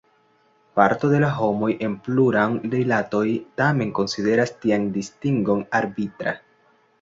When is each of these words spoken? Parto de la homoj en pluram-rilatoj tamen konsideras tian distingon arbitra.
Parto 0.77 1.09
de 1.11 1.19
la 1.23 1.27
homoj 1.41 1.69
en 1.87 1.93
pluram-rilatoj 2.07 3.21
tamen 3.61 3.93
konsideras 4.01 4.55
tian 4.65 4.89
distingon 4.97 5.63
arbitra. 5.83 6.35